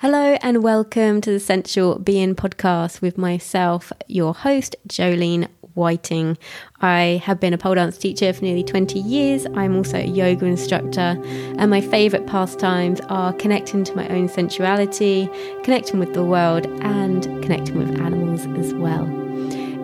Hello 0.00 0.38
and 0.42 0.62
welcome 0.62 1.20
to 1.22 1.32
the 1.32 1.40
Sensual 1.40 1.98
Being 1.98 2.36
podcast 2.36 3.00
with 3.00 3.18
myself, 3.18 3.92
your 4.06 4.32
host, 4.32 4.76
Jolene 4.86 5.48
Whiting. 5.74 6.38
I 6.80 7.20
have 7.24 7.40
been 7.40 7.52
a 7.52 7.58
pole 7.58 7.74
dance 7.74 7.98
teacher 7.98 8.32
for 8.32 8.44
nearly 8.44 8.62
20 8.62 8.96
years. 9.00 9.44
I'm 9.56 9.74
also 9.74 9.98
a 9.98 10.06
yoga 10.06 10.46
instructor, 10.46 11.20
and 11.24 11.68
my 11.68 11.80
favourite 11.80 12.28
pastimes 12.28 13.00
are 13.08 13.32
connecting 13.32 13.82
to 13.82 13.96
my 13.96 14.08
own 14.10 14.28
sensuality, 14.28 15.28
connecting 15.64 15.98
with 15.98 16.14
the 16.14 16.22
world, 16.22 16.66
and 16.80 17.24
connecting 17.42 17.76
with 17.76 18.00
animals 18.00 18.46
as 18.56 18.72
well. 18.74 19.27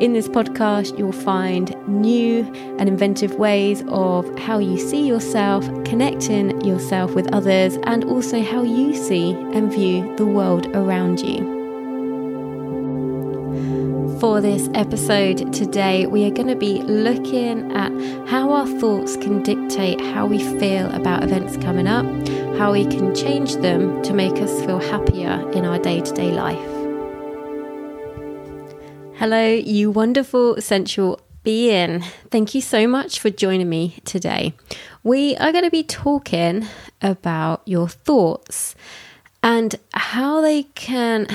In 0.00 0.12
this 0.12 0.26
podcast, 0.28 0.98
you'll 0.98 1.12
find 1.12 1.72
new 1.86 2.42
and 2.80 2.88
inventive 2.88 3.36
ways 3.36 3.84
of 3.86 4.38
how 4.40 4.58
you 4.58 4.76
see 4.76 5.06
yourself, 5.06 5.64
connecting 5.84 6.60
yourself 6.62 7.14
with 7.14 7.32
others, 7.32 7.78
and 7.84 8.02
also 8.02 8.42
how 8.42 8.64
you 8.64 8.96
see 8.96 9.30
and 9.30 9.72
view 9.72 10.12
the 10.16 10.26
world 10.26 10.66
around 10.74 11.20
you. 11.20 11.54
For 14.18 14.40
this 14.40 14.68
episode 14.74 15.52
today, 15.52 16.06
we 16.06 16.24
are 16.24 16.30
going 16.30 16.48
to 16.48 16.56
be 16.56 16.82
looking 16.82 17.70
at 17.76 17.92
how 18.28 18.50
our 18.50 18.66
thoughts 18.66 19.16
can 19.16 19.44
dictate 19.44 20.00
how 20.00 20.26
we 20.26 20.40
feel 20.58 20.90
about 20.92 21.22
events 21.22 21.56
coming 21.58 21.86
up, 21.86 22.04
how 22.58 22.72
we 22.72 22.84
can 22.84 23.14
change 23.14 23.54
them 23.56 24.02
to 24.02 24.12
make 24.12 24.42
us 24.42 24.60
feel 24.64 24.80
happier 24.80 25.48
in 25.52 25.64
our 25.64 25.78
day 25.78 26.00
to 26.00 26.12
day 26.12 26.32
life. 26.32 26.73
Hello, 29.16 29.46
you 29.46 29.92
wonderful 29.92 30.60
sensual 30.60 31.20
being. 31.44 32.00
Thank 32.32 32.52
you 32.52 32.60
so 32.60 32.88
much 32.88 33.20
for 33.20 33.30
joining 33.30 33.68
me 33.68 33.98
today. 34.04 34.54
We 35.04 35.36
are 35.36 35.52
going 35.52 35.62
to 35.62 35.70
be 35.70 35.84
talking 35.84 36.66
about 37.00 37.62
your 37.64 37.86
thoughts 37.88 38.74
and 39.40 39.76
how 39.92 40.40
they 40.40 40.64
can 40.64 41.28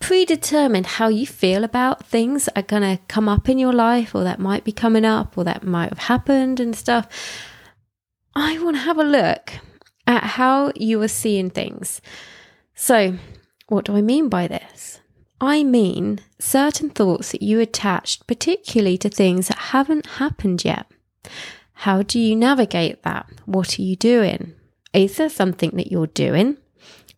predetermine 0.00 0.84
how 0.84 1.08
you 1.08 1.26
feel 1.26 1.62
about 1.62 2.06
things 2.06 2.46
that 2.46 2.58
are 2.58 2.62
going 2.62 2.96
to 2.96 3.02
come 3.06 3.28
up 3.28 3.50
in 3.50 3.58
your 3.58 3.74
life 3.74 4.14
or 4.14 4.24
that 4.24 4.38
might 4.38 4.64
be 4.64 4.72
coming 4.72 5.04
up 5.04 5.36
or 5.36 5.44
that 5.44 5.62
might 5.62 5.90
have 5.90 5.98
happened 5.98 6.58
and 6.58 6.74
stuff. 6.74 7.06
I 8.34 8.58
want 8.60 8.76
to 8.76 8.82
have 8.82 8.98
a 8.98 9.04
look 9.04 9.52
at 10.06 10.24
how 10.24 10.72
you 10.74 11.02
are 11.02 11.08
seeing 11.08 11.50
things. 11.50 12.00
So, 12.74 13.18
what 13.68 13.84
do 13.84 13.94
I 13.94 14.00
mean 14.00 14.30
by 14.30 14.48
this? 14.48 15.01
I 15.42 15.64
mean 15.64 16.20
certain 16.38 16.88
thoughts 16.88 17.32
that 17.32 17.42
you 17.42 17.58
attached, 17.58 18.28
particularly 18.28 18.96
to 18.98 19.08
things 19.08 19.48
that 19.48 19.58
haven't 19.58 20.06
happened 20.06 20.64
yet. 20.64 20.86
How 21.72 22.02
do 22.02 22.20
you 22.20 22.36
navigate 22.36 23.02
that? 23.02 23.28
What 23.44 23.76
are 23.76 23.82
you 23.82 23.96
doing? 23.96 24.54
Is 24.94 25.16
there 25.16 25.28
something 25.28 25.70
that 25.70 25.90
you're 25.90 26.06
doing? 26.06 26.58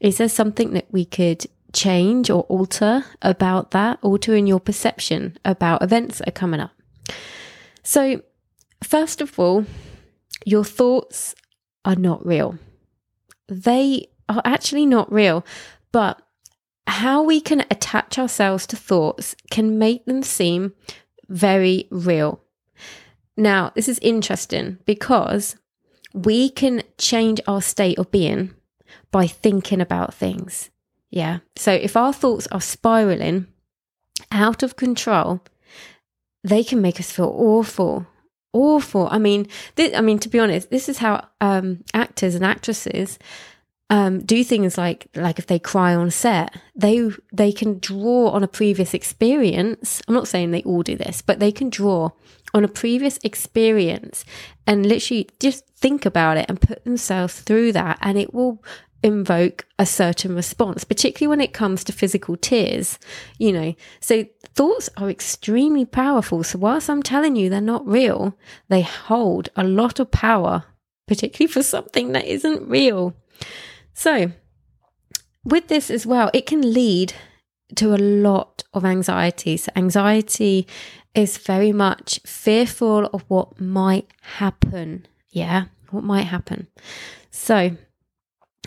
Is 0.00 0.16
there 0.16 0.30
something 0.30 0.72
that 0.72 0.86
we 0.90 1.04
could 1.04 1.44
change 1.74 2.30
or 2.30 2.44
alter 2.44 3.04
about 3.20 3.72
that, 3.72 3.98
altering 4.00 4.46
your 4.46 4.60
perception 4.60 5.36
about 5.44 5.82
events 5.82 6.18
that 6.18 6.28
are 6.28 6.32
coming 6.32 6.60
up? 6.60 6.72
So, 7.82 8.22
first 8.82 9.20
of 9.20 9.38
all, 9.38 9.66
your 10.46 10.64
thoughts 10.64 11.34
are 11.84 11.96
not 11.96 12.24
real. 12.24 12.58
They 13.48 14.08
are 14.30 14.40
actually 14.46 14.86
not 14.86 15.12
real, 15.12 15.44
but 15.92 16.23
how 16.86 17.22
we 17.22 17.40
can 17.40 17.64
attach 17.70 18.18
ourselves 18.18 18.66
to 18.68 18.76
thoughts 18.76 19.34
can 19.50 19.78
make 19.78 20.04
them 20.04 20.22
seem 20.22 20.72
very 21.28 21.88
real. 21.90 22.40
Now, 23.36 23.72
this 23.74 23.88
is 23.88 23.98
interesting 24.00 24.78
because 24.84 25.56
we 26.12 26.50
can 26.50 26.82
change 26.98 27.40
our 27.46 27.60
state 27.60 27.98
of 27.98 28.10
being 28.10 28.54
by 29.10 29.26
thinking 29.26 29.80
about 29.80 30.14
things. 30.14 30.70
Yeah. 31.10 31.38
So 31.56 31.72
if 31.72 31.96
our 31.96 32.12
thoughts 32.12 32.46
are 32.48 32.60
spiraling 32.60 33.46
out 34.30 34.62
of 34.62 34.76
control, 34.76 35.40
they 36.42 36.62
can 36.62 36.80
make 36.80 37.00
us 37.00 37.10
feel 37.10 37.32
awful. 37.36 38.06
Awful. 38.52 39.08
I 39.10 39.18
mean, 39.18 39.48
I 39.78 40.00
mean, 40.00 40.18
to 40.20 40.28
be 40.28 40.38
honest, 40.38 40.70
this 40.70 40.88
is 40.88 40.98
how 40.98 41.26
um, 41.40 41.82
actors 41.92 42.36
and 42.36 42.44
actresses 42.44 43.18
um, 43.90 44.20
do 44.20 44.42
things 44.42 44.78
like 44.78 45.08
like 45.14 45.38
if 45.38 45.46
they 45.46 45.58
cry 45.58 45.94
on 45.94 46.10
set, 46.10 46.56
they 46.74 47.10
they 47.32 47.52
can 47.52 47.78
draw 47.78 48.30
on 48.30 48.42
a 48.42 48.48
previous 48.48 48.94
experience. 48.94 50.00
I'm 50.08 50.14
not 50.14 50.28
saying 50.28 50.50
they 50.50 50.62
all 50.62 50.82
do 50.82 50.96
this, 50.96 51.22
but 51.22 51.38
they 51.38 51.52
can 51.52 51.70
draw 51.70 52.10
on 52.54 52.64
a 52.64 52.68
previous 52.68 53.18
experience 53.24 54.24
and 54.66 54.86
literally 54.86 55.28
just 55.40 55.66
think 55.76 56.06
about 56.06 56.36
it 56.36 56.46
and 56.48 56.60
put 56.60 56.84
themselves 56.84 57.40
through 57.40 57.72
that, 57.72 57.98
and 58.00 58.18
it 58.18 58.32
will 58.32 58.62
invoke 59.02 59.66
a 59.78 59.84
certain 59.84 60.34
response, 60.34 60.82
particularly 60.82 61.28
when 61.28 61.42
it 61.42 61.52
comes 61.52 61.84
to 61.84 61.92
physical 61.92 62.36
tears. 62.38 62.98
You 63.38 63.52
know, 63.52 63.74
so 64.00 64.24
thoughts 64.54 64.88
are 64.96 65.10
extremely 65.10 65.84
powerful. 65.84 66.42
So 66.42 66.58
whilst 66.58 66.88
I'm 66.88 67.02
telling 67.02 67.36
you 67.36 67.50
they're 67.50 67.60
not 67.60 67.86
real, 67.86 68.34
they 68.68 68.80
hold 68.80 69.50
a 69.56 69.62
lot 69.62 70.00
of 70.00 70.10
power, 70.10 70.64
particularly 71.06 71.52
for 71.52 71.62
something 71.62 72.12
that 72.12 72.24
isn't 72.24 72.66
real. 72.66 73.14
So, 73.94 74.32
with 75.44 75.68
this 75.68 75.90
as 75.90 76.06
well, 76.06 76.30
it 76.34 76.46
can 76.46 76.72
lead 76.74 77.14
to 77.76 77.94
a 77.94 77.96
lot 77.96 78.64
of 78.74 78.84
anxiety. 78.84 79.56
So, 79.56 79.72
anxiety 79.76 80.66
is 81.14 81.38
very 81.38 81.72
much 81.72 82.20
fearful 82.26 83.06
of 83.06 83.24
what 83.28 83.60
might 83.60 84.10
happen. 84.38 85.06
Yeah, 85.30 85.66
what 85.90 86.04
might 86.04 86.26
happen. 86.26 86.66
So, 87.30 87.76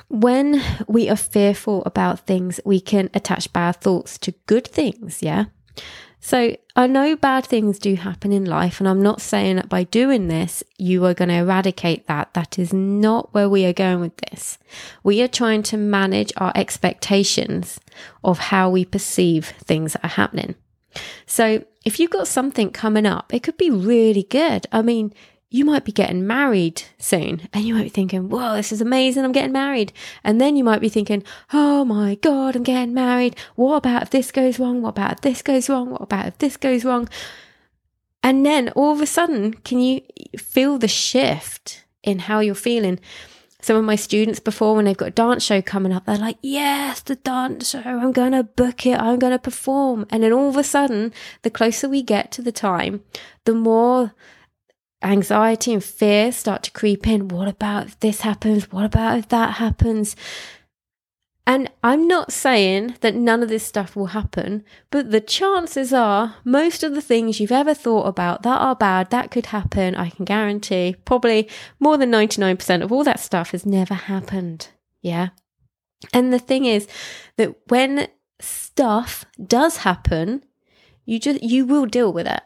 when 0.10 0.62
we 0.88 1.10
are 1.10 1.18
fearful 1.18 1.84
about 1.86 2.26
things, 2.26 2.60
we 2.64 2.80
can 2.80 3.10
attach 3.14 3.52
bad 3.52 3.82
thoughts 3.82 4.18
to 4.20 4.32
good 4.46 4.68
things. 4.68 5.22
Yeah. 5.22 5.46
So 6.20 6.58
I 6.76 6.88
know 6.88 7.16
bad 7.16 7.46
things 7.46 7.80
do 7.80 7.96
happen 7.96 8.32
in 8.32 8.44
life, 8.46 8.80
and 8.80 8.88
I'm 8.88 9.02
not 9.02 9.22
saying 9.22 9.58
that 9.58 9.70
by 9.70 9.84
doing 9.84 10.28
this, 10.28 10.64
you 10.78 11.06
are 11.06 11.14
going 11.14 11.30
to 11.30 11.36
eradicate 11.36 12.08
that. 12.08 12.34
That 12.34 12.60
is 12.60 12.74
not 12.74 13.34
where 13.34 13.50
we 13.50 13.66
are 13.66 13.74
going 13.74 14.02
with 14.02 14.18
this. 14.18 14.58
We 15.04 15.22
are 15.22 15.28
trying 15.28 15.64
to 15.64 15.78
manage 15.78 16.34
our 16.38 16.52
expectations 16.56 17.80
of 18.24 18.40
how 18.40 18.70
we 18.70 18.84
perceive 18.84 19.48
things 19.64 19.94
that 19.94 20.04
are 20.04 20.10
happening. 20.10 20.56
So 21.26 21.64
if 21.86 22.00
you've 22.00 22.12
got 22.12 22.28
something 22.28 22.72
coming 22.72 23.06
up, 23.06 23.34
it 23.34 23.44
could 23.44 23.58
be 23.58 23.70
really 23.70 24.24
good. 24.24 24.66
I 24.72 24.82
mean, 24.82 25.14
you 25.50 25.64
might 25.64 25.86
be 25.86 25.92
getting 25.94 26.28
married 26.28 26.84
soon 26.98 27.48
and 27.54 27.64
you 27.64 27.74
might 27.74 27.84
be 27.84 27.90
thinking, 27.90 28.30
whoa, 28.30 28.56
this 28.56 28.72
is 28.72 28.82
amazing. 28.82 29.24
I'm 29.24 29.32
getting 29.32 29.54
married. 29.54 29.94
And 30.24 30.42
then 30.42 30.58
you 30.58 30.64
might 30.64 30.82
be 30.82 30.90
thinking, 30.90 31.24
oh 31.54 31.86
my 31.86 32.16
God, 32.16 32.56
I'm 32.56 32.64
getting 32.64 32.94
married. 32.94 33.36
What 33.56 33.78
about 33.78 34.04
if 34.04 34.10
this 34.10 34.32
goes 34.32 34.60
wrong? 34.60 34.82
What 34.82 34.90
about 34.90 35.14
if 35.14 35.22
this 35.22 35.42
goes 35.42 35.70
wrong? 35.70 35.92
What 35.92 36.02
about 36.02 36.28
if 36.28 36.38
this 36.40 36.58
goes 36.58 36.84
wrong? 36.84 37.08
And 38.22 38.46
then 38.46 38.70
all 38.70 38.92
of 38.92 39.00
a 39.00 39.06
sudden, 39.06 39.54
can 39.54 39.80
you 39.80 40.02
feel 40.38 40.78
the 40.78 40.90
shift 40.90 41.86
in 42.04 42.20
how 42.20 42.42
you're 42.42 42.56
feeling? 42.56 43.00
Some 43.62 43.78
of 43.78 43.86
my 43.86 43.96
students 43.96 44.42
before, 44.42 44.76
when 44.76 44.86
they've 44.86 44.98
got 44.98 45.08
a 45.08 45.12
dance 45.12 45.44
show 45.44 45.62
coming 45.62 45.94
up, 45.94 46.06
they're 46.06 46.18
like, 46.18 46.38
yes, 46.42 47.00
the 47.02 47.16
dance 47.16 47.70
show, 47.70 47.80
I'm 47.80 48.12
going 48.12 48.34
to 48.34 48.44
book 48.44 48.86
it, 48.86 49.00
I'm 49.00 49.18
going 49.18 49.32
to 49.32 49.40
perform. 49.40 50.06
And 50.10 50.24
then 50.24 50.34
all 50.34 50.50
of 50.50 50.58
a 50.58 50.64
sudden, 50.64 51.14
the 51.42 51.50
closer 51.50 51.88
we 51.88 52.02
get 52.04 52.32
to 52.34 52.42
the 52.42 52.52
time, 52.52 53.02
the 53.46 53.56
more 53.56 54.14
anxiety 55.04 55.74
and 55.74 55.84
fear 55.84 56.32
start 56.32 56.64
to 56.64 56.72
creep 56.72 57.08
in. 57.08 57.28
What 57.28 57.48
about 57.48 57.88
if 57.88 58.00
this 58.00 58.22
happens? 58.22 58.72
What 58.72 58.86
about 58.86 59.18
if 59.18 59.30
that 59.30 59.56
happens? 59.56 60.16
And 61.46 61.72
I'm 61.82 62.10
not 62.10 62.34
saying 62.34 62.96
that 63.00 63.16
none 63.16 63.42
of 63.42 63.48
this 63.48 63.64
stuff 63.64 63.96
will 63.96 64.08
happen, 64.08 64.66
but 64.92 65.12
the 65.12 65.22
chances 65.22 65.94
are 65.94 66.36
most 66.44 66.84
of 66.84 66.94
the 66.94 67.02
things 67.02 67.40
you've 67.40 67.54
ever 67.54 67.74
thought 67.74 68.06
about 68.06 68.44
that 68.44 68.60
are 68.60 68.76
bad, 68.76 69.12
that 69.12 69.32
could 69.32 69.46
happen, 69.48 69.96
I 69.96 70.10
can 70.10 70.26
guarantee, 70.26 70.98
probably 71.06 71.50
more 71.80 71.98
than 71.98 72.12
99% 72.12 72.84
of 72.84 72.92
all 72.92 73.06
that 73.06 73.22
stuff 73.22 73.52
has 73.52 73.66
never 73.66 73.94
happened. 73.94 74.68
Yeah. 75.02 75.30
And 76.14 76.34
the 76.34 76.40
thing 76.40 76.66
is 76.66 76.86
that 77.38 77.56
when 77.70 78.10
stuff 78.42 79.24
does 79.42 79.78
happen, 79.78 80.44
you 81.06 81.18
just, 81.18 81.42
you 81.42 81.66
will 81.66 81.86
deal 81.86 82.12
with 82.12 82.28
it. 82.28 82.44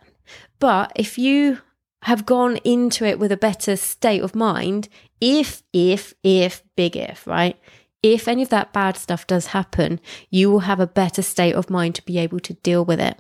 But 0.59 0.91
if 0.95 1.17
you 1.17 1.57
have 2.03 2.25
gone 2.25 2.57
into 2.57 3.05
it 3.05 3.19
with 3.19 3.31
a 3.31 3.37
better 3.37 3.75
state 3.75 4.21
of 4.21 4.35
mind 4.35 4.89
if, 5.19 5.63
if, 5.71 6.13
if, 6.23 6.63
big 6.75 6.97
if, 6.97 7.25
right? 7.27 7.59
If 8.01 8.27
any 8.27 8.41
of 8.41 8.49
that 8.49 8.73
bad 8.73 8.97
stuff 8.97 9.27
does 9.27 9.47
happen, 9.47 9.99
you 10.29 10.49
will 10.49 10.61
have 10.61 10.79
a 10.79 10.87
better 10.87 11.21
state 11.21 11.53
of 11.53 11.69
mind 11.69 11.95
to 11.95 12.05
be 12.05 12.17
able 12.17 12.39
to 12.41 12.53
deal 12.53 12.83
with 12.83 12.99
it. 12.99 13.19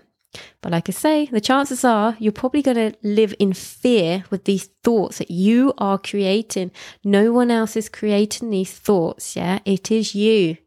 But 0.61 0.71
like 0.71 0.89
I 0.89 0.93
say, 0.93 1.25
the 1.25 1.41
chances 1.41 1.83
are 1.83 2.15
you're 2.19 2.31
probably 2.31 2.61
going 2.61 2.77
to 2.91 2.97
live 3.03 3.35
in 3.37 3.53
fear 3.53 4.23
with 4.29 4.45
these 4.45 4.69
thoughts 4.83 5.17
that 5.17 5.29
you 5.29 5.73
are 5.77 5.97
creating. 5.97 6.71
No 7.03 7.31
one 7.31 7.51
else 7.51 7.75
is 7.75 7.89
creating 7.89 8.49
these 8.49 8.71
thoughts. 8.71 9.35
Yeah, 9.35 9.59
it 9.65 9.91
is 9.91 10.15
you. 10.15 10.57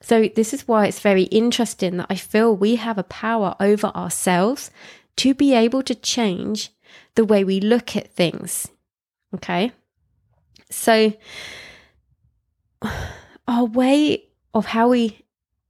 So, 0.00 0.28
this 0.28 0.54
is 0.54 0.68
why 0.68 0.86
it's 0.86 1.00
very 1.00 1.24
interesting 1.24 1.96
that 1.96 2.06
I 2.08 2.14
feel 2.14 2.54
we 2.54 2.76
have 2.76 2.98
a 2.98 3.02
power 3.02 3.56
over 3.58 3.88
ourselves 3.88 4.70
to 5.16 5.34
be 5.34 5.54
able 5.54 5.82
to 5.82 5.94
change 5.94 6.70
the 7.14 7.24
way 7.24 7.44
we 7.44 7.60
look 7.60 7.96
at 7.96 8.12
things. 8.12 8.68
Okay. 9.34 9.72
So, 10.70 11.12
our 13.48 13.64
way 13.64 14.24
of 14.54 14.66
how 14.66 14.88
we 14.88 15.24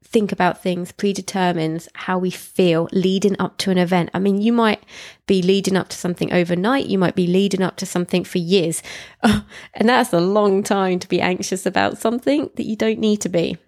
think 0.08 0.32
about 0.32 0.62
things 0.62 0.90
predetermines 0.90 1.86
how 1.94 2.18
we 2.18 2.30
feel 2.30 2.88
leading 2.92 3.36
up 3.38 3.58
to 3.58 3.70
an 3.70 3.76
event. 3.76 4.10
I 4.14 4.18
mean, 4.18 4.40
you 4.40 4.52
might 4.52 4.82
be 5.26 5.42
leading 5.42 5.76
up 5.76 5.88
to 5.90 5.96
something 5.96 6.32
overnight, 6.32 6.86
you 6.86 6.98
might 6.98 7.14
be 7.14 7.26
leading 7.26 7.62
up 7.62 7.76
to 7.76 7.86
something 7.86 8.24
for 8.24 8.38
years. 8.38 8.82
and 9.22 9.88
that's 9.88 10.12
a 10.12 10.20
long 10.20 10.62
time 10.62 10.98
to 11.00 11.08
be 11.08 11.20
anxious 11.20 11.66
about 11.66 11.98
something 11.98 12.50
that 12.56 12.64
you 12.64 12.74
don't 12.74 12.98
need 12.98 13.20
to 13.20 13.28
be. 13.28 13.58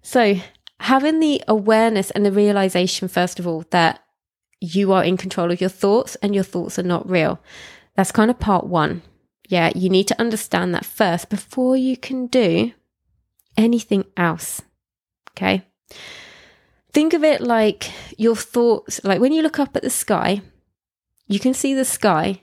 So, 0.00 0.36
having 0.80 1.20
the 1.20 1.42
awareness 1.46 2.10
and 2.10 2.24
the 2.24 2.32
realization, 2.32 3.08
first 3.08 3.38
of 3.38 3.46
all, 3.46 3.64
that 3.70 4.03
you 4.64 4.92
are 4.92 5.04
in 5.04 5.16
control 5.16 5.50
of 5.50 5.60
your 5.60 5.70
thoughts 5.70 6.16
and 6.16 6.34
your 6.34 6.44
thoughts 6.44 6.78
are 6.78 6.84
not 6.84 7.08
real. 7.08 7.40
That's 7.96 8.12
kind 8.12 8.30
of 8.30 8.38
part 8.38 8.66
one. 8.66 9.02
Yeah, 9.48 9.70
you 9.74 9.90
need 9.90 10.08
to 10.08 10.20
understand 10.20 10.74
that 10.74 10.86
first 10.86 11.28
before 11.28 11.76
you 11.76 11.96
can 11.96 12.26
do 12.26 12.72
anything 13.56 14.04
else. 14.16 14.62
Okay. 15.32 15.66
Think 16.92 17.12
of 17.12 17.24
it 17.24 17.40
like 17.40 17.90
your 18.16 18.36
thoughts, 18.36 19.00
like 19.04 19.20
when 19.20 19.32
you 19.32 19.42
look 19.42 19.58
up 19.58 19.76
at 19.76 19.82
the 19.82 19.90
sky, 19.90 20.40
you 21.26 21.38
can 21.38 21.52
see 21.52 21.74
the 21.74 21.84
sky, 21.84 22.40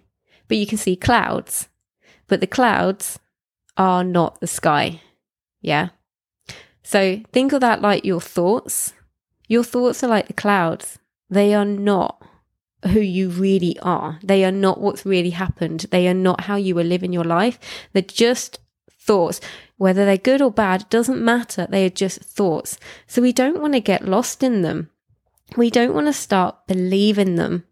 but 0.48 0.58
you 0.58 0.68
can 0.68 0.78
see 0.78 0.96
clouds. 0.96 1.70
But 2.28 2.40
the 2.40 2.48
clouds 2.48 3.20
are 3.78 4.04
not 4.04 4.40
the 4.40 4.48
sky. 4.48 5.02
Yeah. 5.62 5.90
So 6.84 7.22
think 7.32 7.54
of 7.54 7.62
that 7.62 7.82
like 7.82 8.06
your 8.06 8.22
thoughts. 8.22 8.94
Your 9.48 9.64
thoughts 9.64 10.04
are 10.04 10.08
like 10.08 10.28
the 10.28 10.34
clouds. 10.34 11.00
They 11.32 11.56
are 11.56 11.66
not 11.66 12.22
who 12.86 13.00
you 13.00 13.30
really 13.30 13.80
are. 13.80 14.20
They 14.22 14.44
are 14.44 14.52
not 14.52 14.82
what's 14.82 15.06
really 15.06 15.30
happened. 15.32 15.86
They 15.90 16.08
are 16.08 16.14
not 16.14 16.42
how 16.42 16.58
you 16.58 16.78
are 16.78 16.84
living 16.84 17.14
your 17.14 17.24
life. 17.24 17.58
They're 17.94 18.02
just 18.02 18.60
thoughts. 19.00 19.40
Whether 19.78 20.06
they're 20.06 20.18
good 20.18 20.42
or 20.42 20.52
bad 20.52 20.90
doesn't 20.90 21.24
matter. 21.24 21.66
They 21.70 21.86
are 21.86 21.90
just 21.90 22.20
thoughts. 22.20 22.78
So 23.08 23.22
we 23.22 23.32
don't 23.32 23.62
want 23.62 23.74
to 23.74 23.80
get 23.80 24.08
lost 24.08 24.44
in 24.44 24.62
them. 24.62 24.90
We 25.56 25.70
don't 25.70 25.94
want 25.94 26.08
to 26.08 26.14
start 26.14 26.68
believing 26.68 27.36
them 27.36 27.66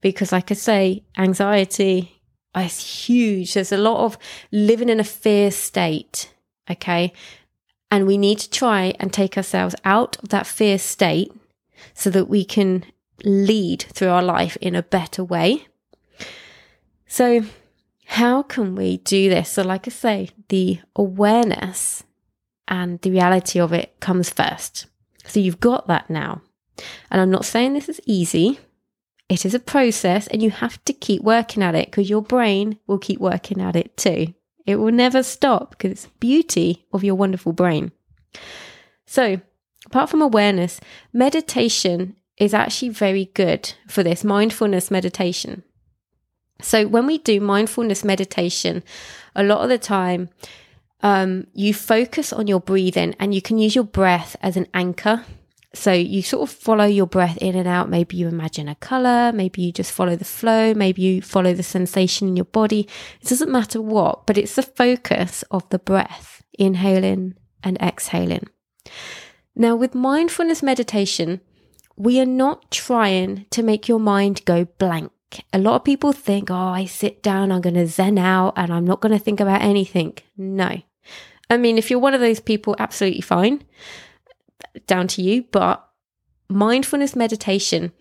because, 0.00 0.32
like 0.32 0.50
I 0.50 0.54
say, 0.54 1.04
anxiety 1.16 2.22
is 2.56 3.06
huge. 3.06 3.54
There's 3.54 3.72
a 3.72 3.76
lot 3.76 4.04
of 4.04 4.18
living 4.50 4.88
in 4.88 4.98
a 4.98 5.04
fear 5.04 5.50
state. 5.50 6.32
Okay. 6.70 7.12
And 7.90 8.06
we 8.06 8.18
need 8.18 8.38
to 8.38 8.50
try 8.50 8.94
and 8.98 9.12
take 9.12 9.36
ourselves 9.36 9.74
out 9.84 10.16
of 10.22 10.30
that 10.30 10.46
fear 10.46 10.78
state 10.78 11.32
so 11.94 12.10
that 12.10 12.28
we 12.28 12.44
can 12.44 12.84
lead 13.24 13.82
through 13.82 14.08
our 14.08 14.22
life 14.22 14.56
in 14.60 14.74
a 14.74 14.82
better 14.82 15.24
way. 15.24 15.66
So, 17.06 17.44
how 18.06 18.42
can 18.42 18.74
we 18.74 18.98
do 18.98 19.28
this? 19.28 19.50
So, 19.50 19.62
like 19.62 19.86
I 19.86 19.90
say, 19.90 20.30
the 20.48 20.80
awareness 20.96 22.04
and 22.66 23.00
the 23.00 23.10
reality 23.10 23.58
of 23.60 23.72
it 23.72 23.98
comes 24.00 24.30
first. 24.30 24.86
So, 25.24 25.40
you've 25.40 25.60
got 25.60 25.88
that 25.88 26.10
now. 26.10 26.42
And 27.10 27.20
I'm 27.20 27.30
not 27.30 27.44
saying 27.44 27.72
this 27.72 27.88
is 27.88 28.00
easy, 28.06 28.60
it 29.28 29.44
is 29.44 29.54
a 29.54 29.58
process, 29.58 30.26
and 30.28 30.42
you 30.42 30.50
have 30.50 30.82
to 30.84 30.92
keep 30.92 31.22
working 31.22 31.62
at 31.62 31.74
it 31.74 31.90
because 31.90 32.08
your 32.08 32.22
brain 32.22 32.78
will 32.86 32.98
keep 32.98 33.20
working 33.20 33.60
at 33.60 33.76
it 33.76 33.96
too. 33.96 34.34
It 34.66 34.76
will 34.76 34.92
never 34.92 35.22
stop 35.22 35.70
because 35.70 35.92
it's 35.92 36.06
beauty 36.20 36.86
of 36.92 37.02
your 37.02 37.14
wonderful 37.14 37.52
brain. 37.52 37.92
So, 39.06 39.40
apart 39.88 40.10
from 40.10 40.22
awareness, 40.22 40.80
meditation 41.12 42.14
is 42.36 42.54
actually 42.54 42.90
very 42.90 43.26
good 43.34 43.72
for 43.88 44.02
this 44.02 44.22
mindfulness 44.22 44.90
meditation. 44.90 45.62
So, 46.60 46.86
when 46.86 47.06
we 47.06 47.18
do 47.18 47.40
mindfulness 47.40 48.04
meditation, 48.04 48.82
a 49.34 49.42
lot 49.42 49.62
of 49.62 49.68
the 49.68 49.78
time, 49.78 50.28
um, 51.02 51.46
you 51.54 51.72
focus 51.72 52.32
on 52.32 52.48
your 52.48 52.60
breathing 52.60 53.14
and 53.18 53.34
you 53.34 53.40
can 53.40 53.58
use 53.58 53.74
your 53.74 53.84
breath 53.84 54.36
as 54.42 54.56
an 54.56 54.66
anchor. 54.74 55.24
So, 55.72 55.92
you 55.92 56.22
sort 56.22 56.48
of 56.48 56.54
follow 56.54 56.84
your 56.84 57.06
breath 57.06 57.38
in 57.38 57.54
and 57.54 57.68
out. 57.68 57.88
Maybe 57.88 58.16
you 58.16 58.26
imagine 58.28 58.68
a 58.68 58.74
color, 58.74 59.32
maybe 59.32 59.62
you 59.62 59.72
just 59.72 59.92
follow 59.92 60.16
the 60.16 60.24
flow, 60.24 60.74
maybe 60.74 61.00
you 61.02 61.22
follow 61.22 61.54
the 61.54 61.62
sensation 61.62 62.28
in 62.28 62.36
your 62.36 62.44
body. 62.44 62.88
It 63.22 63.28
doesn't 63.28 63.50
matter 63.50 63.80
what, 63.80 64.26
but 64.26 64.36
it's 64.36 64.56
the 64.56 64.62
focus 64.62 65.44
of 65.50 65.68
the 65.70 65.78
breath, 65.78 66.42
inhaling 66.58 67.34
and 67.62 67.80
exhaling. 67.80 68.48
Now, 69.60 69.74
with 69.74 69.92
mindfulness 69.92 70.62
meditation, 70.62 71.40
we 71.96 72.20
are 72.20 72.26
not 72.26 72.70
trying 72.70 73.46
to 73.50 73.64
make 73.64 73.88
your 73.88 73.98
mind 73.98 74.44
go 74.44 74.66
blank. 74.78 75.10
A 75.52 75.58
lot 75.58 75.74
of 75.74 75.84
people 75.84 76.12
think, 76.12 76.48
oh, 76.48 76.54
I 76.54 76.84
sit 76.84 77.24
down, 77.24 77.50
I'm 77.50 77.60
going 77.60 77.74
to 77.74 77.88
zen 77.88 78.18
out 78.18 78.54
and 78.56 78.72
I'm 78.72 78.84
not 78.84 79.00
going 79.00 79.12
to 79.12 79.18
think 79.18 79.40
about 79.40 79.60
anything. 79.60 80.16
No. 80.36 80.80
I 81.50 81.56
mean, 81.56 81.76
if 81.76 81.90
you're 81.90 81.98
one 81.98 82.14
of 82.14 82.20
those 82.20 82.38
people, 82.38 82.76
absolutely 82.78 83.20
fine, 83.20 83.64
down 84.86 85.08
to 85.08 85.22
you. 85.22 85.42
But 85.50 85.84
mindfulness 86.48 87.16
meditation, 87.16 87.92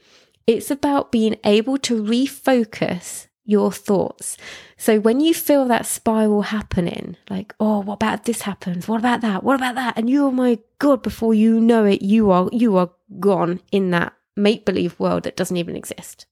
it's 0.45 0.69
about 0.69 1.11
being 1.11 1.37
able 1.43 1.79
to 1.79 2.03
refocus 2.03 3.26
your 3.47 3.71
thoughts. 3.71 4.37
So 4.75 4.99
when 4.99 5.19
you 5.21 5.33
feel 5.33 5.65
that 5.65 5.87
spiral 5.87 6.43
happening, 6.43 7.15
like, 7.29 7.55
oh, 7.59 7.79
what 7.79 7.95
about 7.95 8.25
this 8.25 8.41
happens? 8.41 8.87
What 8.87 8.99
about 8.99 9.21
that? 9.21 9.43
What 9.43 9.55
about 9.55 9.75
that? 9.75 9.97
And 9.97 10.09
you, 10.09 10.25
oh 10.25 10.31
my 10.31 10.59
God, 10.77 11.01
before 11.01 11.33
you 11.33 11.59
know 11.59 11.85
it, 11.85 12.01
you 12.03 12.29
are, 12.29 12.49
you 12.51 12.77
are 12.77 12.91
gone 13.19 13.61
in 13.71 13.89
that 13.91 14.13
make 14.35 14.65
believe 14.65 14.99
world 14.99 15.23
that 15.23 15.37
doesn't 15.37 15.57
even 15.57 15.75
exist. 15.75 16.25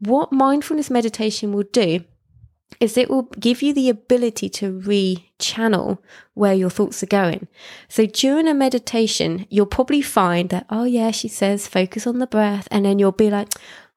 What 0.00 0.32
mindfulness 0.32 0.90
meditation 0.90 1.52
will 1.52 1.64
do 1.70 2.00
is 2.80 2.96
it 2.96 3.08
will 3.08 3.30
give 3.38 3.62
you 3.62 3.72
the 3.72 3.88
ability 3.88 4.48
to 4.48 4.72
re 4.72 5.30
channel 5.38 6.02
where 6.34 6.54
your 6.54 6.70
thoughts 6.70 7.02
are 7.02 7.06
going. 7.06 7.46
So 7.88 8.06
during 8.06 8.48
a 8.48 8.54
meditation, 8.54 9.46
you'll 9.50 9.66
probably 9.66 10.02
find 10.02 10.48
that, 10.48 10.66
oh, 10.70 10.84
yeah, 10.84 11.10
she 11.10 11.28
says 11.28 11.68
focus 11.68 12.06
on 12.06 12.18
the 12.18 12.26
breath. 12.26 12.66
And 12.70 12.84
then 12.84 12.98
you'll 12.98 13.12
be 13.12 13.30
like, 13.30 13.52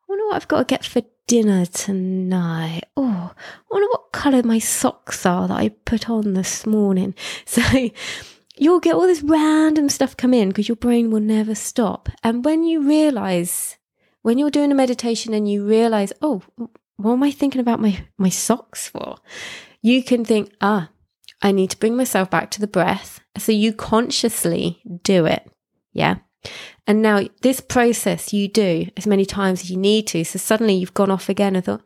wonder 0.09 0.25
what 0.25 0.35
I've 0.35 0.47
got 0.47 0.57
to 0.59 0.65
get 0.65 0.83
for 0.83 1.03
dinner 1.27 1.65
tonight. 1.67 2.81
Oh, 2.97 3.31
I 3.35 3.63
wonder 3.69 3.87
what 3.89 4.11
colour 4.11 4.41
my 4.43 4.57
socks 4.57 5.25
are 5.25 5.47
that 5.47 5.57
I 5.57 5.69
put 5.69 6.09
on 6.09 6.33
this 6.33 6.65
morning. 6.65 7.13
So 7.45 7.61
you'll 8.57 8.79
get 8.79 8.95
all 8.95 9.07
this 9.07 9.21
random 9.21 9.87
stuff 9.87 10.17
come 10.17 10.33
in 10.33 10.49
because 10.49 10.67
your 10.67 10.75
brain 10.75 11.11
will 11.11 11.21
never 11.21 11.55
stop. 11.55 12.09
And 12.23 12.43
when 12.43 12.63
you 12.63 12.81
realize, 12.81 13.77
when 14.21 14.37
you're 14.37 14.49
doing 14.49 14.71
a 14.71 14.75
meditation 14.75 15.33
and 15.33 15.49
you 15.49 15.65
realize, 15.65 16.11
oh, 16.21 16.41
what 16.97 17.13
am 17.13 17.23
I 17.23 17.31
thinking 17.31 17.61
about 17.61 17.79
my, 17.79 18.05
my 18.17 18.29
socks 18.29 18.87
for? 18.87 19.17
You 19.81 20.03
can 20.03 20.25
think, 20.25 20.51
ah, 20.59 20.89
I 21.41 21.51
need 21.51 21.69
to 21.69 21.77
bring 21.77 21.95
myself 21.95 22.29
back 22.29 22.51
to 22.51 22.59
the 22.59 22.67
breath. 22.67 23.21
So 23.37 23.51
you 23.51 23.71
consciously 23.71 24.81
do 25.03 25.25
it. 25.25 25.49
Yeah. 25.93 26.17
And 26.87 27.01
now 27.01 27.25
this 27.41 27.59
process 27.59 28.33
you 28.33 28.47
do 28.47 28.87
as 28.97 29.05
many 29.05 29.25
times 29.25 29.61
as 29.61 29.71
you 29.71 29.77
need 29.77 30.07
to. 30.07 30.23
So 30.23 30.39
suddenly 30.39 30.75
you've 30.75 30.93
gone 30.93 31.11
off 31.11 31.29
again 31.29 31.55
and 31.55 31.63
thought, 31.63 31.83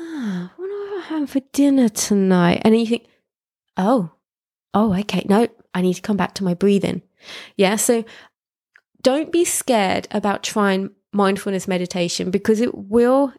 ah, 0.00 0.52
what 0.56 0.66
am 0.66 0.98
I 0.98 1.04
having 1.08 1.26
for 1.26 1.40
dinner 1.52 1.88
tonight? 1.88 2.62
And 2.64 2.72
then 2.72 2.80
you 2.80 2.86
think, 2.86 3.06
oh, 3.76 4.10
oh, 4.74 4.94
okay, 5.00 5.24
no, 5.28 5.48
I 5.74 5.82
need 5.82 5.94
to 5.94 6.02
come 6.02 6.16
back 6.16 6.34
to 6.34 6.44
my 6.44 6.54
breathing. 6.54 7.02
Yeah. 7.56 7.76
So 7.76 8.04
don't 9.02 9.30
be 9.30 9.44
scared 9.44 10.08
about 10.10 10.42
trying 10.42 10.90
mindfulness 11.12 11.68
meditation 11.68 12.30
because 12.30 12.60
it 12.60 12.74
will 12.74 13.32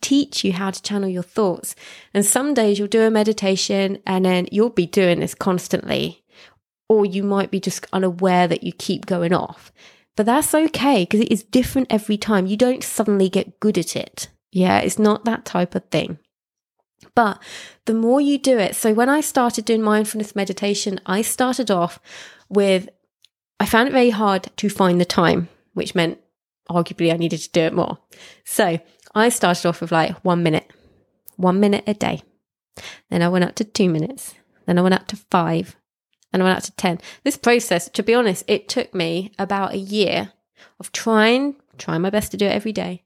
teach 0.00 0.44
you 0.44 0.52
how 0.52 0.70
to 0.70 0.82
channel 0.82 1.08
your 1.08 1.22
thoughts. 1.22 1.74
And 2.14 2.24
some 2.24 2.54
days 2.54 2.78
you'll 2.78 2.88
do 2.88 3.02
a 3.02 3.10
meditation 3.10 3.98
and 4.06 4.24
then 4.24 4.46
you'll 4.52 4.70
be 4.70 4.86
doing 4.86 5.20
this 5.20 5.34
constantly 5.34 6.24
or 6.88 7.04
you 7.04 7.22
might 7.22 7.50
be 7.50 7.60
just 7.60 7.86
unaware 7.92 8.46
that 8.48 8.62
you 8.62 8.72
keep 8.72 9.06
going 9.06 9.32
off. 9.32 9.72
But 10.16 10.26
that's 10.26 10.54
okay 10.54 11.02
because 11.02 11.20
it 11.20 11.32
is 11.32 11.42
different 11.42 11.88
every 11.90 12.16
time. 12.16 12.46
You 12.46 12.56
don't 12.56 12.82
suddenly 12.82 13.28
get 13.28 13.60
good 13.60 13.76
at 13.76 13.96
it. 13.96 14.28
Yeah, 14.50 14.78
it's 14.78 14.98
not 14.98 15.24
that 15.24 15.44
type 15.44 15.74
of 15.74 15.84
thing. 15.90 16.18
But 17.14 17.42
the 17.84 17.94
more 17.94 18.20
you 18.20 18.38
do 18.38 18.58
it, 18.58 18.74
so 18.74 18.94
when 18.94 19.08
I 19.08 19.20
started 19.20 19.64
doing 19.64 19.82
mindfulness 19.82 20.34
meditation, 20.34 21.00
I 21.04 21.22
started 21.22 21.70
off 21.70 21.98
with, 22.48 22.88
I 23.60 23.66
found 23.66 23.88
it 23.88 23.92
very 23.92 24.10
hard 24.10 24.50
to 24.56 24.70
find 24.70 25.00
the 25.00 25.04
time, 25.04 25.48
which 25.74 25.94
meant 25.94 26.18
arguably 26.70 27.12
I 27.12 27.16
needed 27.16 27.40
to 27.40 27.50
do 27.50 27.60
it 27.60 27.74
more. 27.74 27.98
So 28.44 28.78
I 29.14 29.28
started 29.28 29.66
off 29.66 29.80
with 29.80 29.92
like 29.92 30.16
one 30.24 30.42
minute, 30.42 30.70
one 31.36 31.60
minute 31.60 31.84
a 31.86 31.94
day. 31.94 32.22
Then 33.10 33.22
I 33.22 33.28
went 33.28 33.44
up 33.44 33.54
to 33.56 33.64
two 33.64 33.88
minutes. 33.88 34.34
Then 34.66 34.78
I 34.78 34.82
went 34.82 34.94
up 34.94 35.06
to 35.08 35.16
five 35.30 35.76
and 36.32 36.42
I 36.42 36.44
went 36.44 36.58
up 36.58 36.64
to 36.64 36.72
10. 36.72 37.00
This 37.24 37.36
process, 37.36 37.88
to 37.90 38.02
be 38.02 38.14
honest, 38.14 38.44
it 38.46 38.68
took 38.68 38.94
me 38.94 39.32
about 39.38 39.72
a 39.72 39.78
year 39.78 40.32
of 40.80 40.92
trying, 40.92 41.56
trying 41.78 42.02
my 42.02 42.10
best 42.10 42.30
to 42.32 42.36
do 42.36 42.46
it 42.46 42.52
every 42.52 42.72
day. 42.72 43.04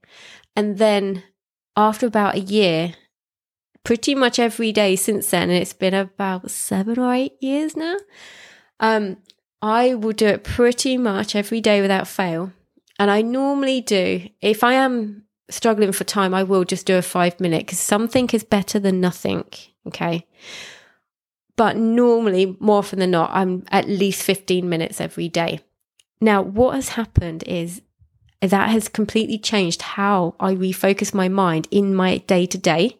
And 0.55 0.77
then 0.77 1.23
after 1.75 2.07
about 2.07 2.35
a 2.35 2.39
year, 2.39 2.95
pretty 3.83 4.15
much 4.15 4.39
every 4.39 4.71
day 4.71 4.95
since 4.95 5.29
then, 5.29 5.49
and 5.49 5.61
it's 5.61 5.73
been 5.73 5.93
about 5.93 6.51
seven 6.51 6.99
or 6.99 7.13
eight 7.13 7.33
years 7.41 7.75
now, 7.75 7.95
um, 8.79 9.17
I 9.61 9.93
will 9.93 10.13
do 10.13 10.27
it 10.27 10.43
pretty 10.43 10.97
much 10.97 11.35
every 11.35 11.61
day 11.61 11.81
without 11.81 12.07
fail. 12.07 12.51
And 12.99 13.09
I 13.09 13.21
normally 13.21 13.81
do, 13.81 14.27
if 14.41 14.63
I 14.63 14.73
am 14.73 15.23
struggling 15.49 15.91
for 15.91 16.03
time, 16.03 16.33
I 16.33 16.43
will 16.43 16.65
just 16.65 16.85
do 16.85 16.97
a 16.97 17.01
five 17.01 17.39
minute 17.39 17.65
because 17.65 17.79
something 17.79 18.29
is 18.33 18.43
better 18.43 18.79
than 18.79 18.99
nothing. 18.99 19.45
Okay. 19.87 20.25
But 21.55 21.77
normally, 21.77 22.57
more 22.59 22.79
often 22.79 22.99
than 22.99 23.11
not, 23.11 23.31
I'm 23.33 23.65
at 23.71 23.87
least 23.87 24.23
15 24.23 24.67
minutes 24.67 25.01
every 25.01 25.29
day. 25.29 25.59
Now, 26.19 26.41
what 26.41 26.75
has 26.75 26.89
happened 26.89 27.43
is 27.43 27.81
that 28.41 28.69
has 28.69 28.89
completely 28.89 29.37
changed 29.37 29.81
how 29.81 30.35
I 30.39 30.55
refocus 30.55 31.13
my 31.13 31.29
mind 31.29 31.67
in 31.71 31.93
my 31.93 32.17
day 32.19 32.45
to 32.47 32.57
day 32.57 32.97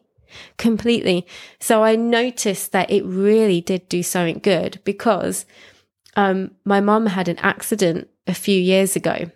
completely. 0.58 1.26
So 1.60 1.82
I 1.82 1.96
noticed 1.96 2.72
that 2.72 2.90
it 2.90 3.04
really 3.04 3.60
did 3.60 3.88
do 3.88 4.02
something 4.02 4.38
good 4.38 4.80
because 4.84 5.44
um, 6.16 6.52
my 6.64 6.80
mum 6.80 7.06
had 7.06 7.28
an 7.28 7.38
accident 7.38 8.08
a 8.26 8.34
few 8.34 8.58
years 8.58 8.96
ago. 8.96 9.30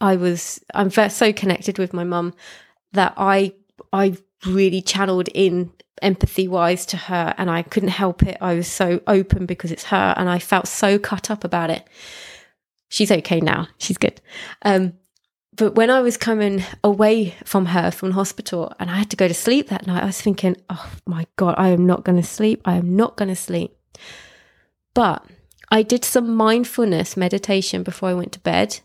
I 0.00 0.16
was 0.16 0.60
I'm 0.74 0.90
so 0.90 1.32
connected 1.32 1.78
with 1.78 1.94
my 1.94 2.04
mum 2.04 2.34
that 2.92 3.14
I 3.16 3.52
I 3.92 4.16
really 4.44 4.82
channeled 4.82 5.28
in 5.34 5.72
empathy 6.02 6.46
wise 6.46 6.84
to 6.86 6.96
her 6.96 7.34
and 7.38 7.50
I 7.50 7.62
couldn't 7.62 7.90
help 7.90 8.22
it. 8.22 8.36
I 8.40 8.54
was 8.54 8.68
so 8.68 9.00
open 9.06 9.46
because 9.46 9.72
it's 9.72 9.84
her 9.84 10.14
and 10.16 10.28
I 10.28 10.38
felt 10.38 10.68
so 10.68 10.98
cut 10.98 11.30
up 11.30 11.44
about 11.44 11.70
it. 11.70 11.86
She's 12.88 13.10
okay 13.10 13.40
now. 13.40 13.68
She's 13.78 13.98
good. 13.98 14.20
Um, 14.62 14.94
but 15.56 15.74
when 15.74 15.88
I 15.90 16.00
was 16.00 16.18
coming 16.18 16.62
away 16.84 17.34
from 17.44 17.66
her 17.66 17.90
from 17.90 18.10
hospital 18.10 18.74
and 18.78 18.90
I 18.90 18.96
had 18.96 19.10
to 19.10 19.16
go 19.16 19.26
to 19.26 19.34
sleep 19.34 19.68
that 19.68 19.86
night, 19.86 20.02
I 20.02 20.06
was 20.06 20.20
thinking, 20.20 20.56
oh 20.68 20.92
my 21.06 21.26
God, 21.36 21.54
I 21.56 21.68
am 21.68 21.86
not 21.86 22.04
going 22.04 22.20
to 22.20 22.26
sleep. 22.26 22.60
I 22.66 22.74
am 22.74 22.94
not 22.94 23.16
going 23.16 23.28
to 23.28 23.36
sleep. 23.36 23.74
But 24.92 25.24
I 25.70 25.82
did 25.82 26.04
some 26.04 26.34
mindfulness 26.34 27.16
meditation 27.16 27.82
before 27.82 28.10
I 28.10 28.14
went 28.14 28.32
to 28.32 28.40
bed 28.40 28.80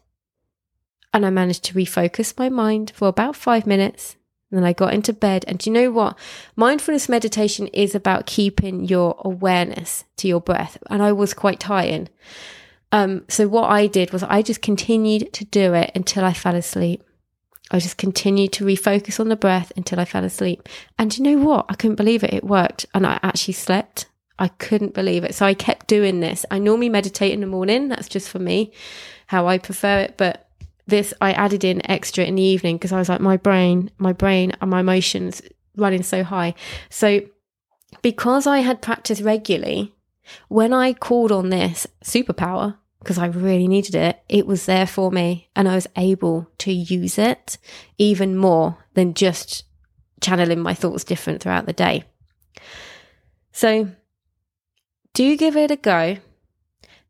and 1.13 1.25
I 1.25 1.29
managed 1.29 1.65
to 1.65 1.73
refocus 1.73 2.37
my 2.39 2.47
mind 2.47 2.93
for 2.95 3.09
about 3.09 3.35
five 3.35 3.67
minutes. 3.67 4.15
And 4.51 4.59
then 4.59 4.65
I 4.65 4.73
got 4.73 4.93
into 4.93 5.13
bed. 5.13 5.45
And 5.47 5.57
do 5.57 5.69
you 5.69 5.73
know 5.73 5.91
what? 5.91 6.17
Mindfulness 6.55 7.07
meditation 7.07 7.67
is 7.67 7.95
about 7.95 8.25
keeping 8.25 8.83
your 8.83 9.15
awareness 9.23 10.03
to 10.17 10.27
your 10.27 10.41
breath. 10.41 10.77
And 10.89 11.01
I 11.01 11.13
was 11.13 11.33
quite 11.33 11.59
tired. 11.59 12.09
Um, 12.91 13.23
so 13.29 13.47
what 13.47 13.69
I 13.69 13.87
did 13.87 14.11
was 14.11 14.23
I 14.23 14.41
just 14.41 14.61
continued 14.61 15.31
to 15.33 15.45
do 15.45 15.73
it 15.73 15.91
until 15.95 16.25
I 16.25 16.33
fell 16.33 16.55
asleep. 16.55 17.03
I 17.71 17.79
just 17.79 17.97
continued 17.97 18.51
to 18.53 18.65
refocus 18.65 19.19
on 19.19 19.29
the 19.29 19.37
breath 19.37 19.71
until 19.77 19.99
I 20.01 20.05
fell 20.05 20.25
asleep. 20.25 20.67
And 20.99 21.17
you 21.17 21.23
know 21.23 21.37
what? 21.37 21.67
I 21.69 21.75
couldn't 21.75 21.95
believe 21.95 22.21
it. 22.23 22.33
It 22.33 22.43
worked. 22.43 22.85
And 22.93 23.07
I 23.07 23.17
actually 23.23 23.53
slept. 23.53 24.07
I 24.37 24.49
couldn't 24.49 24.93
believe 24.93 25.23
it. 25.23 25.35
So 25.35 25.45
I 25.45 25.53
kept 25.53 25.87
doing 25.87 26.19
this. 26.19 26.45
I 26.51 26.59
normally 26.59 26.89
meditate 26.89 27.31
in 27.31 27.39
the 27.39 27.47
morning. 27.47 27.87
That's 27.87 28.09
just 28.09 28.27
for 28.27 28.39
me, 28.39 28.73
how 29.27 29.47
I 29.47 29.57
prefer 29.57 29.99
it. 29.99 30.15
But 30.17 30.49
this, 30.87 31.13
I 31.21 31.33
added 31.33 31.63
in 31.63 31.89
extra 31.89 32.23
in 32.23 32.35
the 32.35 32.41
evening 32.41 32.77
because 32.77 32.91
I 32.91 32.99
was 32.99 33.09
like, 33.09 33.21
my 33.21 33.37
brain, 33.37 33.91
my 33.97 34.13
brain 34.13 34.53
and 34.61 34.69
my 34.69 34.81
emotions 34.81 35.41
running 35.75 36.03
so 36.03 36.23
high. 36.23 36.53
So 36.89 37.21
because 38.01 38.47
I 38.47 38.59
had 38.59 38.81
practiced 38.81 39.21
regularly, 39.21 39.93
when 40.47 40.73
I 40.73 40.93
called 40.93 41.31
on 41.31 41.49
this 41.49 41.87
superpower, 42.03 42.77
because 42.99 43.17
I 43.17 43.27
really 43.27 43.67
needed 43.67 43.95
it, 43.95 44.21
it 44.29 44.45
was 44.45 44.65
there 44.65 44.85
for 44.85 45.11
me 45.11 45.49
and 45.55 45.67
I 45.67 45.75
was 45.75 45.87
able 45.95 46.47
to 46.59 46.71
use 46.71 47.17
it 47.17 47.57
even 47.97 48.35
more 48.35 48.77
than 48.93 49.13
just 49.13 49.63
channeling 50.21 50.59
my 50.59 50.73
thoughts 50.73 51.03
different 51.03 51.41
throughout 51.41 51.65
the 51.65 51.73
day. 51.73 52.03
So 53.51 53.89
do 55.13 55.35
give 55.35 55.57
it 55.57 55.71
a 55.71 55.75
go. 55.75 56.17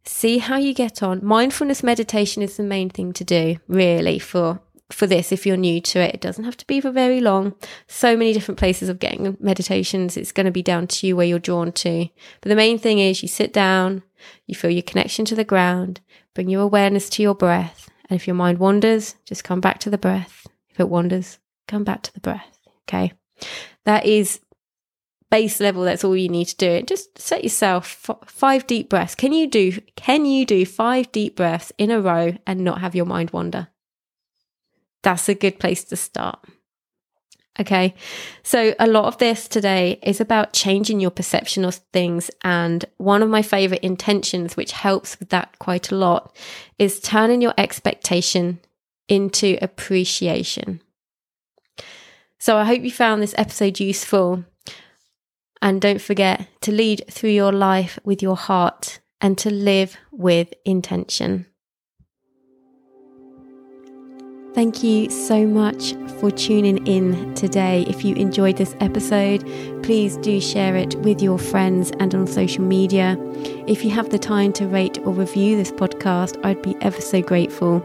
See 0.04 0.40
how 0.40 0.58
you 0.58 0.74
get 0.74 1.04
on. 1.04 1.24
Mindfulness 1.24 1.84
meditation 1.84 2.42
is 2.42 2.58
the 2.58 2.64
main 2.64 2.90
thing 2.90 3.14
to 3.14 3.24
do, 3.24 3.58
really, 3.68 4.20
for 4.20 4.62
for 4.94 5.08
this 5.08 5.32
if 5.32 5.46
you're 5.46 5.58
new 5.58 5.80
to 5.82 6.00
it. 6.00 6.16
It 6.16 6.22
doesn't 6.22 6.44
have 6.44 6.58
to 6.58 6.68
be 6.68 6.82
for 6.82 6.92
very 6.92 7.22
long. 7.22 7.56
So 7.88 8.16
many 8.16 8.34
different 8.34 8.60
places 8.60 8.90
of 8.90 9.00
getting 9.00 9.38
meditations. 9.40 10.18
It's 10.18 10.32
going 10.32 10.46
to 10.46 10.52
be 10.52 10.62
down 10.62 10.88
to 10.88 11.08
you 11.08 11.16
where 11.16 11.26
you're 11.26 11.40
drawn 11.40 11.72
to. 11.72 12.08
But 12.42 12.50
the 12.50 12.56
main 12.56 12.78
thing 12.78 13.00
is 13.00 13.22
you 13.22 13.28
sit 13.28 13.54
down, 13.54 14.04
you 14.48 14.56
feel 14.56 14.72
your 14.72 14.82
connection 14.82 15.26
to 15.26 15.36
the 15.36 15.44
ground, 15.44 16.02
bring 16.34 16.50
your 16.50 16.62
awareness 16.62 17.10
to 17.12 17.24
your 17.24 17.36
breath. 17.36 17.90
And 18.10 18.20
if 18.20 18.28
your 18.28 18.36
mind 18.36 18.58
wanders, 18.58 19.16
just 19.26 19.44
come 19.44 19.62
back 19.62 19.80
to 19.80 19.90
the 19.90 19.98
breath. 19.98 20.46
If 20.70 20.80
it 20.80 20.90
wanders, 20.90 21.40
come 21.68 21.84
back 21.84 22.02
to 22.04 22.14
the 22.14 22.20
breath. 22.20 22.60
Okay. 22.84 23.14
That 23.86 24.06
is 24.06 24.42
base 25.32 25.60
level. 25.60 25.84
That's 25.84 26.04
all 26.04 26.16
you 26.16 26.30
need 26.30 26.46
to 26.50 26.56
do. 26.58 26.82
Just 26.84 27.18
set 27.18 27.44
yourself 27.44 28.08
f- 28.08 28.30
five 28.30 28.68
deep 28.68 28.90
breaths. 28.90 29.16
Can 29.16 29.34
you 29.34 29.48
do, 29.48 29.82
can 29.96 30.26
you 30.26 30.46
do 30.46 30.66
five 30.66 31.12
deep 31.12 31.36
breaths 31.36 31.72
in 31.80 31.90
a 31.90 32.00
row 32.00 32.38
and 32.46 32.64
not 32.64 32.82
have 32.82 32.94
your 32.94 33.06
mind 33.06 33.32
wander? 33.32 33.70
That's 35.02 35.28
a 35.28 35.34
good 35.34 35.60
place 35.60 35.84
to 35.86 35.96
start. 35.96 36.46
Okay. 37.60 37.96
So 38.44 38.74
a 38.80 38.88
lot 38.88 39.06
of 39.06 39.18
this 39.18 39.48
today 39.48 40.00
is 40.04 40.22
about 40.22 40.54
changing 40.54 41.00
your 41.00 41.12
perception 41.12 41.66
of 41.66 41.76
things. 41.92 42.32
And 42.44 42.86
one 42.98 43.24
of 43.24 43.30
my 43.30 43.42
favorite 43.42 43.84
intentions, 43.84 44.56
which 44.56 44.72
helps 44.72 45.20
with 45.20 45.30
that 45.30 45.58
quite 45.60 45.92
a 45.92 45.96
lot, 45.96 46.36
is 46.78 47.00
turning 47.00 47.42
your 47.42 47.54
expectation 47.58 48.60
into 49.08 49.58
appreciation. 49.62 50.82
So 52.40 52.58
I 52.58 52.66
hope 52.66 52.82
you 52.82 52.92
found 52.92 53.22
this 53.22 53.36
episode 53.38 53.80
useful. 53.80 54.46
And 55.62 55.80
don't 55.80 56.02
forget 56.02 56.48
to 56.62 56.72
lead 56.72 57.06
through 57.10 57.30
your 57.32 57.52
life 57.52 58.00
with 58.04 58.22
your 58.22 58.36
heart 58.36 59.00
and 59.20 59.38
to 59.38 59.52
live 59.52 59.98
with 60.12 60.54
intention. 60.66 61.46
Thank 64.54 64.84
you 64.84 65.10
so 65.10 65.46
much 65.48 65.94
for 66.20 66.30
tuning 66.30 66.86
in 66.86 67.34
today. 67.36 67.86
If 67.88 68.04
you 68.04 68.16
enjoyed 68.16 68.58
this 68.58 68.76
episode, 68.82 69.46
please 69.82 70.18
do 70.18 70.42
share 70.42 70.76
it 70.76 70.96
with 70.96 71.22
your 71.22 71.38
friends 71.38 71.92
and 72.00 72.14
on 72.14 72.28
social 72.28 72.64
media. 72.64 73.16
If 73.66 73.86
you 73.86 73.92
have 73.92 74.10
the 74.10 74.20
time 74.20 74.52
to 74.54 74.68
rate 74.68 74.98
or 75.06 75.14
review 75.14 75.56
this 75.56 75.72
podcast, 75.72 76.44
I'd 76.44 76.62
be 76.62 76.76
ever 76.82 77.00
so 77.00 77.22
grateful. 77.22 77.82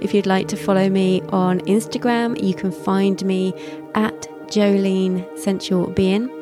If 0.00 0.14
you'd 0.14 0.24
like 0.24 0.48
to 0.48 0.56
follow 0.56 0.88
me 0.88 1.20
on 1.28 1.60
Instagram, 1.60 2.42
you 2.42 2.54
can 2.54 2.72
find 2.72 3.22
me 3.22 3.52
at 3.94 4.22
Jolene 4.48 5.38
Sensual 5.38 5.88
Being. 5.88 6.35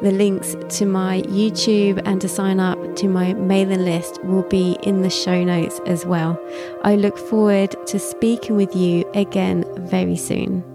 The 0.00 0.12
links 0.12 0.54
to 0.76 0.86
my 0.86 1.22
YouTube 1.22 2.00
and 2.04 2.20
to 2.20 2.28
sign 2.28 2.60
up 2.60 2.78
to 2.96 3.08
my 3.08 3.32
mailing 3.34 3.84
list 3.84 4.22
will 4.22 4.44
be 4.44 4.76
in 4.82 5.02
the 5.02 5.10
show 5.10 5.42
notes 5.42 5.80
as 5.86 6.06
well. 6.06 6.40
I 6.82 6.94
look 6.94 7.18
forward 7.18 7.74
to 7.86 7.98
speaking 7.98 8.56
with 8.56 8.76
you 8.76 9.10
again 9.14 9.64
very 9.88 10.16
soon. 10.16 10.67